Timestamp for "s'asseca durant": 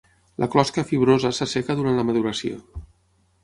1.41-2.03